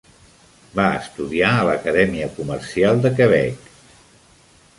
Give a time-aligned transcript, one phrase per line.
[0.77, 3.71] Va estudiar a l'Acadèmia Comercial de Quebec.